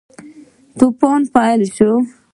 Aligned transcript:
توپان 0.77 1.21
پیل 1.33 1.61
شو. 1.75 1.91